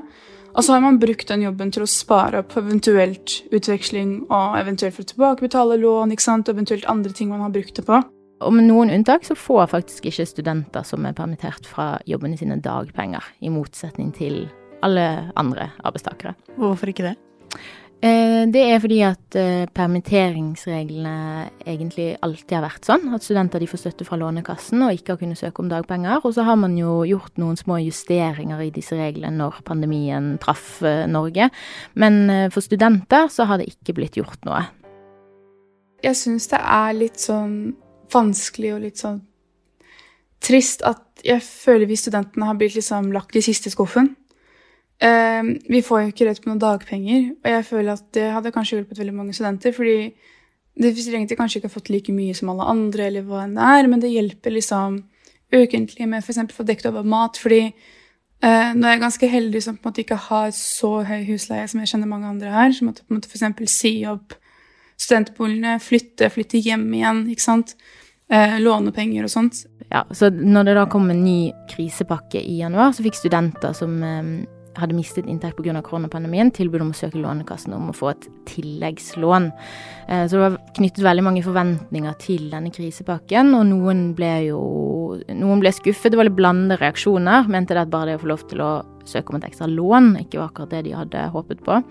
Og 0.54 0.64
så 0.66 0.74
har 0.76 0.82
man 0.82 1.00
brukt 1.02 1.28
den 1.30 1.42
jobben 1.42 1.72
til 1.74 1.82
å 1.82 1.90
spare 1.90 2.44
opp 2.44 2.54
eventuelt 2.58 3.40
utveksling 3.50 4.28
og 4.28 4.60
eventuelt 4.60 4.94
for 4.94 5.06
å 5.06 5.10
tilbakebetale 5.10 5.80
lån 5.82 6.14
ikke 6.14 6.26
sant? 6.26 6.50
og 6.50 6.54
eventuelt 6.54 6.86
andre 6.86 7.14
ting 7.18 7.32
man 7.34 7.42
har 7.42 7.54
brukt 7.54 7.74
det 7.78 7.86
på. 7.86 7.98
Og 8.46 8.54
med 8.54 8.68
noen 8.70 8.92
unntak 8.94 9.26
så 9.26 9.38
får 9.38 9.72
faktisk 9.72 10.10
ikke 10.12 10.28
studenter 10.30 10.86
som 10.86 11.06
er 11.10 11.16
permittert 11.18 11.66
fra 11.66 11.96
jobbene 12.10 12.38
sine, 12.38 12.60
dagpenger, 12.62 13.26
i 13.42 13.50
motsetning 13.50 14.12
til 14.14 14.46
alle 14.86 15.32
andre 15.40 15.72
arbeidstakere. 15.82 16.36
Hvorfor 16.58 16.92
ikke 16.92 17.10
det? 17.10 17.16
Eh, 17.98 18.44
det 18.54 18.62
er 18.62 18.78
fordi 18.78 19.00
at 19.02 19.36
eh, 19.42 19.66
permitteringsreglene 19.74 21.48
egentlig 21.66 22.12
alltid 22.22 22.54
har 22.60 22.66
vært 22.68 22.86
sånn. 22.86 23.08
At 23.18 23.26
studenter 23.26 23.64
de 23.64 23.70
får 23.72 23.82
støtte 23.82 24.06
fra 24.06 24.20
Lånekassen 24.22 24.86
og 24.86 24.94
ikke 24.94 25.16
har 25.16 25.22
kunnet 25.24 25.42
søke 25.42 25.64
om 25.64 25.72
dagpenger. 25.72 26.22
Og 26.22 26.36
så 26.38 26.46
har 26.46 26.60
man 26.62 26.78
jo 26.78 27.00
gjort 27.10 27.42
noen 27.42 27.58
små 27.58 27.80
justeringer 27.82 28.62
i 28.68 28.70
disse 28.76 28.94
reglene 29.00 29.34
når 29.42 29.64
pandemien 29.66 30.36
traff 30.44 30.78
eh, 30.86 31.08
Norge. 31.10 31.50
Men 31.98 32.22
for 32.54 32.62
studenter 32.62 33.34
så 33.34 33.50
har 33.50 33.58
det 33.58 33.72
ikke 33.74 33.98
blitt 33.98 34.22
gjort 34.22 34.46
noe. 34.46 34.62
Jeg 36.06 36.14
syns 36.20 36.46
det 36.52 36.62
er 36.62 36.94
litt 36.94 37.18
sånn 37.18 37.74
vanskelig 38.14 38.76
og 38.76 38.84
litt 38.86 39.02
sånn 39.02 39.20
trist 40.44 40.84
at 40.86 41.04
jeg 41.26 41.42
føler 41.42 41.90
vi 41.90 41.98
studentene 41.98 42.48
har 42.48 42.58
blitt 42.60 42.78
liksom 42.78 43.12
lagt 43.16 43.36
i 43.36 43.44
siste 43.46 43.72
skuffen. 43.74 44.14
Uh, 44.98 45.58
vi 45.70 45.84
får 45.86 46.02
jo 46.02 46.12
ikke 46.12 46.30
rett 46.30 46.42
på 46.42 46.50
noen 46.50 46.62
dagpenger, 46.62 47.30
og 47.44 47.52
jeg 47.54 47.68
føler 47.68 47.94
at 47.94 48.08
det 48.18 48.32
hadde 48.34 48.54
kanskje 48.54 48.80
hjulpet 48.80 49.02
veldig 49.02 49.18
mange 49.18 49.36
studenter. 49.38 49.74
fordi 49.74 50.14
det 50.78 50.94
egentlig 50.94 51.38
kanskje 51.38 51.60
ikke 51.60 51.70
har 51.70 51.74
fått 51.74 51.90
like 51.90 52.14
mye 52.14 52.34
som 52.38 52.50
alle 52.54 52.66
andre, 52.70 53.08
eller 53.10 53.26
hva 53.26 53.44
enn 53.44 53.56
det 53.58 53.70
er, 53.78 53.88
men 53.90 54.02
det 54.02 54.14
hjelper 54.14 54.54
liksom 54.54 55.00
ukentlig 55.54 56.08
med 56.08 56.22
f.eks. 56.22 56.44
å 56.44 56.58
få 56.58 56.66
dekket 56.68 56.92
over 56.92 57.04
mat. 57.04 57.38
fordi 57.38 57.62
uh, 58.44 58.74
nå 58.78 58.86
er 58.86 58.98
jeg 58.98 59.06
ganske 59.06 59.30
heldig 59.32 59.64
som 59.64 59.78
på 59.78 59.88
en 59.88 59.92
måte 59.92 60.04
ikke 60.06 60.20
har 60.28 60.52
så 60.54 60.92
høy 61.08 61.24
husleie 61.32 61.68
som 61.68 61.82
jeg 61.82 61.94
kjenner 61.94 62.12
mange 62.12 62.30
andre 62.30 62.54
her, 62.54 62.72
som 62.72 62.92
at 62.92 63.02
på 63.02 63.14
en 63.14 63.20
måte 63.20 63.32
f.eks. 63.32 63.74
si 63.74 63.94
opp 64.10 64.38
studentboligene, 64.98 65.78
flytte, 65.84 66.30
flytte 66.34 66.62
hjem 66.64 66.90
igjen, 66.98 67.24
ikke 67.34 67.46
sant. 67.46 67.76
Eh, 68.30 68.58
låne 68.60 68.92
penger 68.92 69.28
og 69.28 69.32
sånt. 69.32 69.64
Ja, 69.88 70.04
så 70.12 70.30
når 70.34 70.68
det 70.68 70.78
da 70.82 70.86
kom 70.92 71.08
en 71.14 71.24
ny 71.24 71.54
krisepakke 71.72 72.42
i 72.42 72.60
januar, 72.60 72.92
så 72.92 73.06
fikk 73.06 73.16
studenter 73.16 73.76
som 73.78 73.94
eh, 74.04 74.32
hadde 74.78 74.98
mistet 74.98 75.28
inntekt 75.30 75.58
pga. 75.58 75.82
koronapandemien, 75.82 76.52
tilbud 76.52 76.84
om 76.84 76.92
å 76.92 76.98
søke 76.98 77.22
Lånekassen 77.22 77.74
om 77.74 77.90
å 77.92 77.96
få 77.96 78.12
et 78.12 78.28
tilleggslån. 78.50 79.48
Eh, 80.08 80.26
så 80.28 80.36
det 80.36 80.44
var 80.44 80.58
knyttet 80.78 81.06
veldig 81.06 81.26
mange 81.26 81.46
forventninger 81.46 82.18
til 82.22 82.50
denne 82.52 82.74
krisepakken, 82.74 83.54
og 83.58 83.66
noen 83.72 84.12
ble 84.18 84.34
jo 84.50 84.62
noen 85.34 85.64
ble 85.64 85.72
skuffet. 85.74 86.12
Det 86.12 86.20
var 86.20 86.28
litt 86.28 86.38
blandede 86.38 86.82
reaksjoner. 86.82 87.48
Mente 87.50 87.78
det 87.78 87.86
at 87.86 87.94
bare 87.94 88.12
det 88.12 88.20
å 88.20 88.26
få 88.26 88.32
lov 88.34 88.46
til 88.52 88.62
å 88.66 88.72
søke 89.08 89.32
om 89.32 89.40
et 89.40 89.48
ekstra 89.50 89.70
lån 89.72 90.18
ikke 90.26 90.42
var 90.42 90.52
akkurat 90.52 90.76
det 90.76 90.86
de 90.90 90.98
hadde 91.00 91.26
håpet 91.34 91.64
på. 91.66 91.82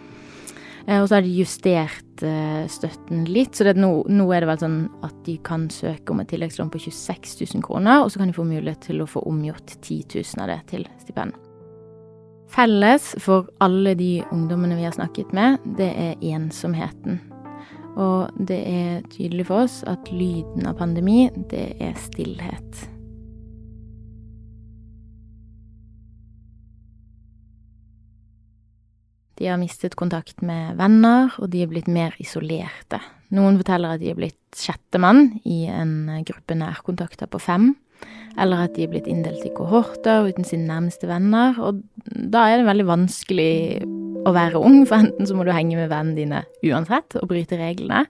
Eh, 0.87 1.01
og 1.03 1.09
så 1.09 1.19
har 1.19 1.27
de 1.27 1.35
justert 1.35 2.23
eh, 2.23 2.67
støtten 2.71 3.25
litt, 3.31 3.59
så 3.59 3.73
nå, 3.75 3.91
nå, 4.09 4.29
er 4.31 4.45
det 4.45 4.51
vel 4.53 4.63
sånn 4.63 4.79
at 5.07 5.17
de 5.27 5.37
kan 5.47 5.67
søke 5.73 6.15
om 6.15 6.23
et 6.23 6.31
tilleggslån 6.31 6.71
på 6.71 6.85
26 6.87 7.35
000 7.57 7.67
kroner, 7.67 8.05
og 8.05 8.13
så 8.13 8.23
kan 8.23 8.31
de 8.31 8.37
få 8.37 8.47
mulighet 8.47 8.87
til 8.87 9.03
å 9.03 9.11
få 9.11 9.25
omgjort 9.27 9.79
10 9.81 10.23
000 10.23 10.45
av 10.45 10.53
det 10.53 10.61
til 10.71 10.87
stipend. 11.03 11.37
Felles 12.55 13.09
for 13.19 13.49
alle 13.65 13.97
de 13.99 14.21
ungdommene 14.31 14.79
vi 14.79 14.87
har 14.87 14.95
snakket 14.95 15.35
med, 15.35 15.59
det 15.79 15.91
er 15.91 16.29
ensomheten. 16.37 17.19
Og 17.97 18.31
det 18.47 18.61
er 18.71 19.07
tydelig 19.11 19.49
for 19.49 19.65
oss 19.65 19.81
at 19.89 20.13
lyden 20.13 20.69
av 20.69 20.79
pandemi, 20.79 21.27
det 21.51 21.73
er 21.83 21.97
stillhet. 21.99 22.87
De 29.37 29.49
har 29.51 29.61
mistet 29.61 29.97
kontakt 29.99 30.43
med 30.45 30.79
venner, 30.79 31.35
og 31.41 31.51
de 31.53 31.63
er 31.65 31.71
blitt 31.71 31.91
mer 31.93 32.15
isolerte. 32.23 33.03
Noen 33.37 33.59
forteller 33.61 33.97
at 33.97 34.03
de 34.03 34.13
er 34.13 34.19
blitt 34.19 34.39
sjettemann 34.57 35.41
i 35.45 35.67
en 35.69 36.23
gruppe 36.25 36.57
nærkontakter 36.57 37.29
på 37.29 37.43
fem 37.43 37.75
eller 38.37 38.67
at 38.67 38.75
de 38.77 38.85
er 38.85 38.91
blitt 38.93 39.09
inndelt 39.09 39.45
i 39.49 39.53
kohorter 39.57 40.27
uten 40.29 40.45
sine 40.45 40.69
nærmeste 40.69 41.09
venner. 41.09 41.57
Og 41.63 41.81
da 42.05 42.47
er 42.51 42.61
det 42.61 42.69
veldig 42.69 42.89
vanskelig 42.89 43.55
å 44.27 44.35
være 44.35 44.61
ung, 44.61 44.83
for 44.89 45.01
enten 45.01 45.29
så 45.29 45.37
må 45.39 45.47
du 45.47 45.55
henge 45.55 45.79
med 45.79 45.91
vennene 45.93 46.19
dine 46.19 46.43
uansett 46.67 47.17
og 47.21 47.31
bryte 47.31 47.59
reglene, 47.61 48.05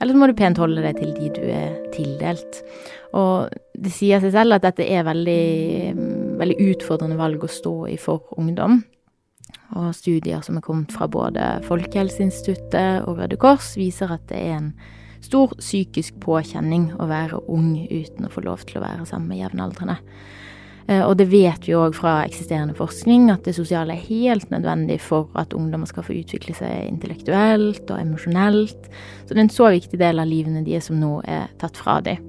eller 0.00 0.12
så 0.12 0.20
må 0.20 0.28
du 0.28 0.36
pent 0.38 0.60
holde 0.60 0.84
deg 0.84 0.98
til 1.00 1.12
de 1.16 1.30
du 1.36 1.42
er 1.50 1.76
tildelt. 1.94 2.60
Og 3.16 3.52
det 3.80 3.92
sier 3.94 4.20
seg 4.22 4.34
selv 4.34 4.56
at 4.56 4.66
dette 4.66 4.84
er 4.84 5.06
veldig, 5.08 5.96
veldig 6.40 6.58
utfordrende 6.70 7.18
valg 7.20 7.44
å 7.44 7.52
stå 7.52 7.76
i 7.92 7.96
for 8.00 8.36
ungdom. 8.40 8.82
Og 9.76 9.90
studier 9.96 10.42
som 10.46 10.58
er 10.58 10.64
kommet 10.64 10.94
fra 10.94 11.08
både 11.10 11.56
Folkehelseinstituttet 11.66 13.06
og 13.06 13.18
Røde 13.20 13.38
Kors, 13.40 13.74
viser 13.78 14.12
at 14.14 14.24
det 14.30 14.38
er 14.38 14.56
en 14.60 14.72
stor 15.24 15.54
psykisk 15.58 16.18
påkjenning 16.22 16.92
å 17.00 17.08
være 17.10 17.42
ung 17.50 17.74
uten 17.90 18.26
å 18.26 18.32
få 18.32 18.44
lov 18.46 18.66
til 18.66 18.80
å 18.80 18.86
være 18.86 19.06
sammen 19.08 19.32
med 19.32 19.42
jevnaldrende. 19.42 19.98
Eh, 20.86 21.02
og 21.02 21.16
det 21.18 21.26
vet 21.32 21.66
vi 21.66 21.74
òg 21.74 21.96
fra 21.98 22.20
eksisterende 22.26 22.76
forskning, 22.78 23.28
at 23.32 23.46
det 23.46 23.56
sosiale 23.56 23.96
er 23.96 24.06
helt 24.06 24.50
nødvendig 24.54 25.00
for 25.02 25.30
at 25.38 25.54
ungdommer 25.56 25.90
skal 25.90 26.06
få 26.06 26.14
utvikle 26.20 26.54
seg 26.54 26.86
intellektuelt 26.86 27.90
og 27.90 28.00
emosjonelt. 28.00 28.90
Så 29.24 29.32
det 29.32 29.40
er 29.40 29.46
en 29.48 29.54
så 29.56 29.70
viktig 29.74 30.00
del 30.00 30.22
av 30.22 30.30
livene 30.30 30.62
de 30.66 30.76
er 30.78 30.84
som 30.84 30.98
nå 31.00 31.18
er 31.26 31.50
tatt 31.60 31.78
fra 31.80 31.98
dem. 32.06 32.22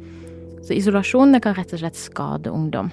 Så 0.66 0.76
isolasjon 0.76 1.38
kan 1.40 1.56
rett 1.56 1.76
og 1.76 1.84
slett 1.84 2.00
skade 2.00 2.52
ungdom. 2.52 2.90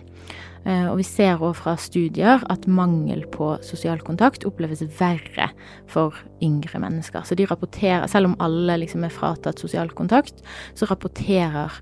Eh, 0.65 0.87
og 0.89 0.97
vi 1.01 1.05
ser 1.07 1.43
òg 1.45 1.59
fra 1.59 1.75
studier 1.81 2.45
at 2.51 2.65
mangel 2.71 3.27
på 3.33 3.55
sosial 3.67 4.01
kontakt 4.05 4.47
oppleves 4.49 4.85
verre 4.99 5.51
for 5.91 6.17
yngre 6.45 6.81
mennesker. 6.81 7.27
Så 7.29 7.37
de 7.37 7.47
rapporterer, 7.51 8.07
selv 8.09 8.33
om 8.33 8.39
alle 8.45 8.79
liksom 8.81 9.05
er 9.05 9.13
fratatt 9.13 9.61
sosial 9.61 9.93
kontakt, 9.97 10.41
så 10.75 10.89
rapporterer 10.89 11.77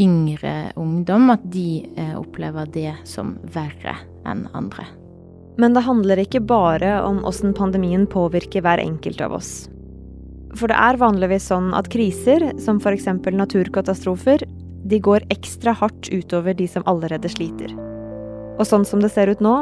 yngre 0.00 0.70
ungdom 0.80 1.28
at 1.34 1.42
de 1.52 1.82
eh, 1.98 2.14
opplever 2.18 2.70
det 2.72 2.94
som 3.08 3.34
verre 3.52 3.98
enn 4.28 4.46
andre. 4.54 4.86
Men 5.60 5.74
det 5.74 5.84
handler 5.84 6.22
ikke 6.22 6.40
bare 6.46 7.00
om 7.04 7.20
åssen 7.28 7.52
pandemien 7.56 8.06
påvirker 8.08 8.64
hver 8.64 8.80
enkelt 8.80 9.20
av 9.20 9.34
oss. 9.40 9.52
For 10.56 10.70
det 10.70 10.78
er 10.78 10.98
vanligvis 10.98 11.50
sånn 11.50 11.70
at 11.76 11.90
kriser, 11.92 12.48
som 12.62 12.80
f.eks. 12.80 13.10
naturkatastrofer, 13.10 14.46
de 14.90 14.98
går 15.02 15.26
ekstra 15.30 15.74
hardt 15.76 16.08
utover 16.10 16.56
de 16.56 16.66
som 16.70 16.86
allerede 16.90 17.30
sliter. 17.30 17.89
Og 18.60 18.68
sånn 18.68 18.84
som 18.84 19.00
det 19.00 19.12
ser 19.14 19.32
ut 19.32 19.40
nå, 19.40 19.54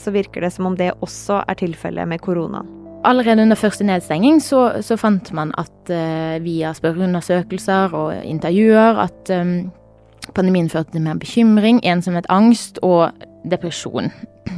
så 0.00 0.10
virker 0.10 0.42
det 0.42 0.50
som 0.54 0.66
om 0.66 0.76
det 0.78 0.90
også 1.04 1.44
er 1.46 1.58
tilfellet 1.60 2.08
med 2.10 2.22
koronaen. 2.24 2.68
Allerede 3.06 3.42
under 3.42 3.58
første 3.58 3.84
nedstenging 3.86 4.38
så, 4.42 4.82
så 4.82 4.94
fant 4.98 5.32
man 5.34 5.50
at 5.58 5.90
uh, 5.90 6.38
via 6.42 6.70
spørreundersøkelser 6.74 7.94
og 7.98 8.12
intervjuer 8.22 9.00
at 9.02 9.32
um, 9.34 9.72
pandemien 10.36 10.70
førte 10.70 10.94
til 10.94 11.02
mer 11.02 11.18
bekymring, 11.18 11.80
ensomhet, 11.82 12.28
angst 12.30 12.78
og 12.86 13.10
depresjon 13.44 14.10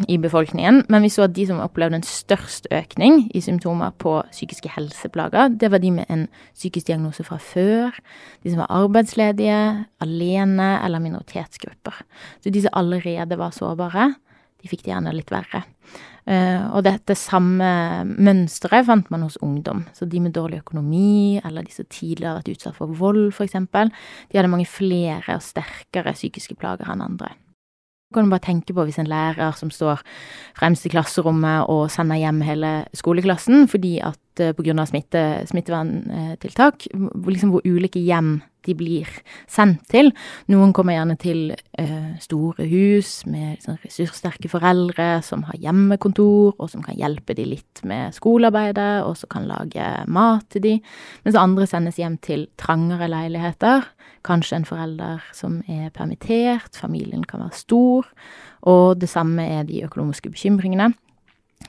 i 0.09 0.17
befolkningen. 0.19 0.83
Men 0.89 1.05
vi 1.05 1.11
så 1.13 1.27
at 1.27 1.35
de 1.37 1.47
som 1.49 1.63
opplevde 1.63 2.01
en 2.01 2.07
størst 2.07 2.67
økning 2.75 3.25
i 3.35 3.43
symptomer 3.45 3.95
på 4.01 4.17
psykiske 4.33 4.73
helseplager, 4.75 5.53
det 5.55 5.71
var 5.73 5.83
de 5.83 5.93
med 5.95 6.11
en 6.13 6.27
psykisk 6.55 6.89
diagnose 6.91 7.25
fra 7.27 7.39
før, 7.43 7.95
de 8.43 8.53
som 8.53 8.65
var 8.65 8.73
arbeidsledige, 8.75 9.61
alene 10.05 10.71
eller 10.85 11.03
minoritetsgrupper. 11.05 12.03
Så 12.43 12.53
de 12.53 12.65
som 12.65 12.77
allerede 12.81 13.39
var 13.41 13.55
sårbare, 13.57 14.13
de 14.65 14.71
fikk 14.71 14.85
det 14.87 14.95
gjerne 14.95 15.13
litt 15.13 15.33
verre. 15.33 15.65
Uh, 16.25 16.73
og 16.73 16.87
dette 16.87 17.13
samme 17.21 17.67
mønsteret 18.09 18.87
fant 18.89 19.11
man 19.13 19.27
hos 19.27 19.37
ungdom. 19.45 19.83
Så 19.93 20.09
de 20.09 20.23
med 20.25 20.33
dårlig 20.33 20.63
økonomi, 20.63 21.37
eller 21.45 21.67
de 21.67 21.75
som 21.75 21.85
tidligere 21.85 22.33
har 22.33 22.41
vært 22.41 22.55
utsatt 22.55 22.79
for 22.79 22.95
vold, 22.97 23.27
f.eks., 23.35 23.59
de 23.61 24.39
hadde 24.39 24.49
mange 24.49 24.69
flere 24.69 25.37
og 25.37 25.45
sterkere 25.45 26.17
psykiske 26.17 26.57
plager 26.57 26.89
enn 26.89 27.05
andre. 27.05 27.35
Kan 28.15 28.27
du 28.27 28.33
bare 28.33 28.47
tenke 28.47 28.75
på 28.77 28.87
hvis 28.87 29.01
en 29.03 29.11
lærer 29.11 29.57
som 29.59 29.73
står 29.75 30.03
fremst 30.59 30.87
i 30.87 30.93
klasserommet 30.95 31.69
og 31.73 31.91
sender 31.93 32.21
hjem 32.23 32.41
hele 32.47 32.73
skoleklassen 32.97 33.69
fordi 33.71 33.99
at 34.05 34.43
uh, 34.43 34.55
pga. 34.57 34.87
Smitte, 34.89 35.23
smitteverntiltak, 35.49 36.89
liksom 37.27 37.55
hvor 37.55 37.65
ulike 37.67 38.03
hjem 38.03 38.39
de 38.67 38.75
blir 38.79 39.09
sendt 39.51 39.85
til. 39.93 40.11
Noen 40.53 40.73
kommer 40.77 40.97
gjerne 40.97 41.17
til 41.21 41.53
eh, 41.53 42.15
store 42.23 42.67
hus 42.71 43.13
med 43.31 43.63
sånn, 43.65 43.79
ressurssterke 43.85 44.51
foreldre 44.53 45.09
som 45.27 45.45
har 45.49 45.61
hjemmekontor, 45.61 46.55
og 46.59 46.71
som 46.73 46.85
kan 46.85 46.99
hjelpe 46.99 47.37
de 47.37 47.47
litt 47.55 47.85
med 47.87 48.15
skolearbeidet, 48.17 49.05
og 49.05 49.17
som 49.21 49.33
kan 49.33 49.49
lage 49.51 49.91
mat 50.07 50.49
til 50.55 50.65
de. 50.65 50.75
Mens 51.27 51.39
andre 51.41 51.69
sendes 51.71 52.01
hjem 52.01 52.19
til 52.25 52.49
trangere 52.61 53.09
leiligheter. 53.11 53.87
Kanskje 54.25 54.61
en 54.61 54.69
forelder 54.69 55.25
som 55.37 55.61
er 55.69 55.93
permittert, 55.95 56.77
familien 56.81 57.25
kan 57.29 57.45
være 57.45 57.59
stor, 57.59 58.09
og 58.65 59.01
det 59.01 59.11
samme 59.13 59.45
er 59.45 59.67
de 59.69 59.83
økonomiske 59.85 60.33
bekymringene. 60.33 60.95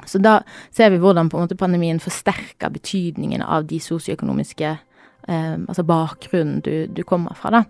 Så 0.03 0.19
da 0.19 0.39
ser 0.75 0.91
vi 0.91 0.99
hvordan 0.99 1.29
måte 1.31 1.57
pandemien 1.57 2.01
forsterker 2.03 2.73
betydningen 2.73 3.43
av 3.43 3.67
de 3.69 3.79
sosioøkonomiske 3.79 4.71
eh, 4.71 4.83
Altså 5.25 5.81
bakgrunnen 5.87 6.59
du, 6.61 6.85
du 6.85 7.01
kommer 7.07 7.33
fra, 7.33 7.49
da. 7.49 7.63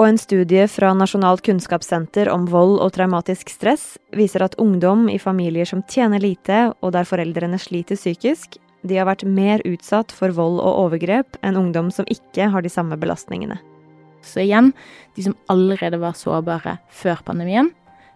Og 0.00 0.06
en 0.08 0.18
studie 0.20 0.64
fra 0.70 0.94
Nasjonalt 0.96 1.42
kunnskapssenter 1.44 2.30
om 2.32 2.46
vold 2.48 2.78
og 2.80 2.94
traumatisk 2.96 3.50
stress 3.52 3.98
viser 4.16 4.46
at 4.46 4.54
ungdom 4.62 5.10
i 5.12 5.18
familier 5.20 5.68
som 5.68 5.82
tjener 5.84 6.22
lite, 6.22 6.70
og 6.80 6.94
der 6.94 7.08
foreldrene 7.08 7.58
sliter 7.60 8.00
psykisk, 8.00 8.56
de 8.80 8.96
har 8.96 9.04
vært 9.10 9.26
mer 9.28 9.60
utsatt 9.68 10.14
for 10.16 10.32
vold 10.32 10.56
og 10.62 10.86
overgrep 10.86 11.36
enn 11.44 11.58
ungdom 11.60 11.90
som 11.92 12.08
ikke 12.08 12.48
har 12.48 12.64
de 12.64 12.72
samme 12.72 12.96
belastningene. 12.96 13.58
Så 14.24 14.40
igjen, 14.46 14.72
de 15.16 15.26
som 15.26 15.36
allerede 15.52 16.00
var 16.00 16.16
sårbare 16.16 16.78
før 16.88 17.20
pandemien, 17.26 17.68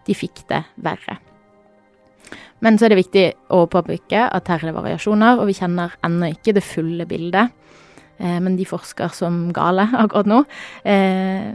de 0.09 0.17
fikk 0.17 0.41
det 0.49 0.63
verre. 0.81 1.19
Men 2.65 2.79
så 2.79 2.87
er 2.87 2.95
det 2.95 3.03
viktig 3.03 3.25
å 3.53 3.65
påpeke 3.69 4.25
at 4.25 4.49
her 4.49 4.63
er 4.63 4.71
det 4.71 4.77
variasjoner, 4.79 5.37
og 5.37 5.51
vi 5.51 5.57
kjenner 5.57 5.93
ennå 6.05 6.31
ikke 6.33 6.55
det 6.57 6.65
fulle 6.65 7.05
bildet. 7.09 7.53
Eh, 8.17 8.39
men 8.39 8.57
de 8.59 8.67
forsker 8.67 9.13
som 9.15 9.47
gale 9.55 9.87
akkurat 10.03 10.29
nå. 10.29 10.41
Eh, 10.83 11.53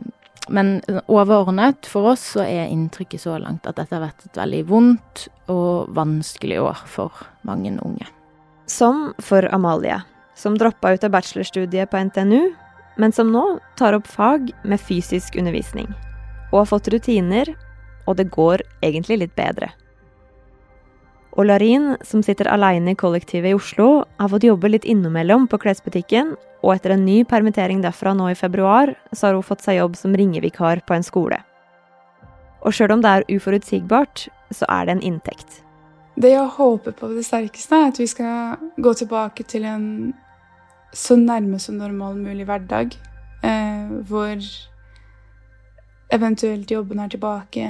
men 0.50 0.70
overordnet 1.06 1.86
for 1.86 2.12
oss 2.14 2.32
så 2.34 2.42
er 2.42 2.70
inntrykket 2.72 3.22
så 3.22 3.36
langt 3.38 3.68
at 3.68 3.76
dette 3.78 3.94
har 3.94 4.02
vært 4.08 4.24
et 4.26 4.40
veldig 4.40 4.64
vondt 4.70 5.28
og 5.52 5.92
vanskelig 5.94 6.58
år 6.62 6.80
for 6.90 7.26
mange 7.46 7.76
unge. 7.76 8.08
Som 8.70 9.12
for 9.22 9.46
Amalie, 9.54 10.00
som 10.34 10.56
droppa 10.58 10.94
ut 10.96 11.06
av 11.06 11.14
bachelorstudiet 11.14 11.90
på 11.92 12.02
NTNU 12.08 12.50
men 13.00 13.12
som 13.12 13.32
nå 13.32 13.44
tar 13.80 13.96
opp 13.96 14.06
fag 14.06 14.50
med 14.62 14.80
fysisk 14.80 15.36
undervisning. 15.40 15.88
Og 16.52 16.62
har 16.62 16.70
fått 16.74 16.90
rutiner, 16.92 17.52
og 18.04 18.18
det 18.18 18.30
går 18.34 18.64
egentlig 18.84 19.22
litt 19.22 19.36
bedre. 19.38 19.70
Og 21.38 21.46
Larin, 21.46 21.94
som 22.02 22.24
sitter 22.26 22.48
aleine 22.50 22.92
i 22.92 22.98
kollektivet 22.98 23.52
i 23.52 23.56
Oslo, 23.56 24.04
har 24.18 24.30
fått 24.32 24.48
jobbe 24.48 24.70
litt 24.72 24.86
innimellom 24.88 25.46
på 25.50 25.60
klesbutikken, 25.62 26.34
og 26.60 26.74
etter 26.74 26.96
en 26.96 27.06
ny 27.06 27.22
permittering 27.24 27.80
derfra 27.84 28.12
nå 28.16 28.32
i 28.32 28.38
februar, 28.38 28.92
så 29.12 29.28
har 29.28 29.38
hun 29.38 29.46
fått 29.46 29.62
seg 29.64 29.78
jobb 29.78 29.96
som 29.96 30.16
ringevikar 30.16 30.82
på 30.86 30.96
en 30.96 31.06
skole. 31.06 31.38
Og 32.60 32.74
sjøl 32.76 32.96
om 32.96 33.04
det 33.04 33.12
er 33.12 33.28
uforutsigbart, 33.30 34.26
så 34.52 34.66
er 34.68 34.88
det 34.88 34.96
en 34.96 35.06
inntekt. 35.12 35.62
Det 36.20 36.34
jeg 36.34 36.50
håper 36.56 36.92
på 36.98 37.08
det 37.14 37.24
sterkeste, 37.24 37.78
er 37.78 37.92
at 37.94 38.00
vi 38.00 38.08
skal 38.10 38.58
gå 38.76 38.92
tilbake 38.98 39.46
til 39.48 39.64
en 39.64 39.86
så 40.92 41.16
nærme 41.16 41.60
som 41.62 41.78
normal 41.78 42.18
mulig 42.18 42.44
hverdag. 42.44 42.96
Eh, 43.46 43.92
hvor 44.10 44.42
eventuelt 46.12 46.70
jobben 46.70 47.00
er 47.00 47.08
tilbake, 47.08 47.68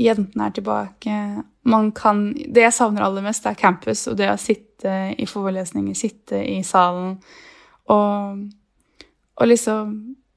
jentene 0.00 0.48
er 0.48 0.56
tilbake. 0.56 1.18
Man 1.64 1.92
kan 1.94 2.32
Det 2.34 2.64
jeg 2.64 2.74
savner 2.74 3.04
aller 3.06 3.22
mest, 3.22 3.46
er 3.46 3.58
campus 3.58 4.08
og 4.10 4.16
det 4.18 4.30
å 4.32 4.40
sitte 4.40 5.14
i 5.18 5.26
forelesninger, 5.30 5.94
sitte 5.94 6.40
i 6.42 6.62
salen 6.66 7.16
og, 7.90 8.42
og 9.38 9.46
liksom 9.46 9.92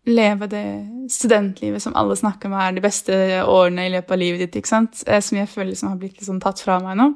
leve 0.05 0.47
det 0.47 0.65
studentlivet 1.09 1.81
som 1.81 1.95
alle 1.97 2.15
snakker 2.15 2.49
om 2.49 2.57
er 2.59 2.75
de 2.75 2.83
beste 2.83 3.15
årene 3.41 3.87
i 3.87 3.93
løpet 3.93 4.13
av 4.13 4.21
livet 4.21 4.43
ditt, 4.43 4.59
ikke 4.59 4.69
sant? 4.69 5.01
Eh, 5.07 5.21
som 5.21 5.39
jeg 5.39 5.49
føler 5.49 5.71
liksom 5.71 5.89
har 5.89 6.01
blitt 6.01 6.19
liksom 6.19 6.41
tatt 6.43 6.61
fra 6.61 6.77
meg 6.83 6.97
nå. 6.99 7.07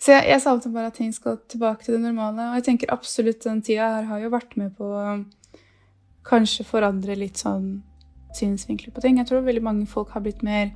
Så 0.00 0.14
jeg, 0.14 0.26
jeg 0.32 0.42
savner 0.44 0.74
bare 0.74 0.92
at 0.92 0.96
ting 0.96 1.12
skal 1.12 1.38
tilbake 1.48 1.84
til 1.84 1.96
det 1.96 2.02
normale. 2.04 2.50
Og 2.50 2.60
jeg 2.60 2.66
tenker 2.68 2.92
absolutt 2.92 3.44
den 3.44 3.60
tida 3.64 3.88
her 3.96 4.08
har 4.08 4.20
jo 4.22 4.32
vært 4.32 4.56
med 4.60 4.72
på 4.76 4.88
å 4.88 5.18
kanskje 6.28 6.64
forandre 6.68 7.16
litt 7.16 7.40
sånn 7.40 7.82
synsvinkler 8.36 8.94
på 8.94 9.04
ting. 9.04 9.18
Jeg 9.20 9.28
tror 9.28 9.44
veldig 9.44 9.64
mange 9.64 9.88
folk 9.90 10.12
har 10.14 10.24
blitt 10.24 10.44
mer 10.46 10.72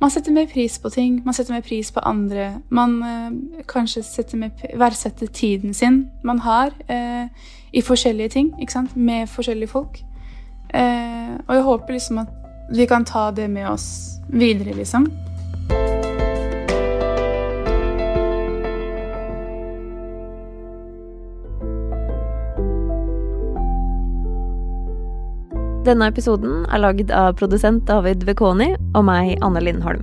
Man 0.00 0.10
setter 0.10 0.32
mer 0.32 0.46
pris 0.46 0.78
på 0.78 0.90
ting. 0.90 1.22
Man 1.24 1.34
setter 1.34 1.54
mer 1.54 1.60
pris 1.60 1.92
på 1.92 2.00
andre. 2.00 2.60
Man 2.70 3.02
eh, 3.02 3.64
kanskje 3.68 4.02
verdsetter 4.78 5.26
tiden 5.26 5.74
sin 5.74 6.08
man 6.24 6.38
har 6.38 6.70
eh, 6.88 7.28
i 7.72 7.80
forskjellige 7.80 8.28
ting, 8.28 8.52
ikke 8.60 8.72
sant? 8.72 8.96
med 8.96 9.26
forskjellige 9.26 9.68
folk. 9.68 9.98
Eh, 10.74 11.34
og 11.48 11.54
jeg 11.54 11.62
håper 11.62 11.92
liksom 11.92 12.18
at 12.18 12.28
vi 12.74 12.86
kan 12.86 13.04
ta 13.04 13.30
det 13.30 13.50
med 13.50 13.66
oss 13.68 14.20
videre, 14.28 14.72
liksom. 14.72 15.08
Denne 25.84 26.06
episoden 26.08 26.62
er 26.72 26.80
lagd 26.80 27.10
av 27.12 27.34
produsent 27.36 27.82
David 27.84 28.22
Vekoni 28.24 28.70
og 28.96 29.02
meg, 29.04 29.34
Anne 29.44 29.60
Lindholm. 29.60 30.00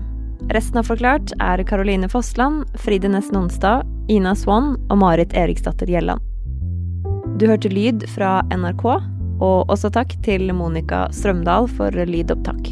Resten 0.54 0.78
av 0.78 0.86
Forklart 0.86 1.32
er 1.42 1.64
Caroline 1.66 2.06
Fossland, 2.12 2.68
Fride 2.78 3.10
Nesten 3.10 3.40
Onsdag, 3.40 3.88
Ina 4.14 4.36
Swann 4.38 4.76
og 4.92 5.00
Marit 5.02 5.34
Eriksdatter 5.34 5.90
Gjelland. 5.90 6.22
Du 7.42 7.48
hørte 7.50 7.72
lyd 7.74 8.06
fra 8.14 8.44
NRK, 8.54 8.84
og 9.42 9.72
også 9.74 9.90
takk 9.96 10.14
til 10.22 10.52
Monica 10.54 11.08
Strømdal 11.18 11.66
for 11.74 11.98
lydopptak. 11.98 12.70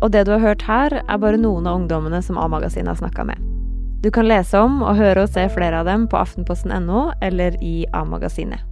Og 0.00 0.14
det 0.14 0.24
du 0.24 0.32
har 0.38 0.40
hørt 0.40 0.64
her, 0.64 0.96
er 1.02 1.20
bare 1.20 1.40
noen 1.40 1.68
av 1.68 1.82
ungdommene 1.82 2.22
som 2.24 2.40
A-magasinet 2.40 2.94
har 2.94 3.02
snakka 3.02 3.26
med. 3.28 3.44
Du 4.00 4.08
kan 4.14 4.28
lese 4.28 4.56
om 4.64 4.80
og 4.80 4.96
høre 4.96 5.26
og 5.26 5.36
se 5.36 5.44
flere 5.52 5.82
av 5.82 5.90
dem 5.90 6.08
på 6.08 6.16
aftenposten.no 6.16 7.10
eller 7.20 7.60
i 7.60 7.82
A-magasinet. 7.92 8.64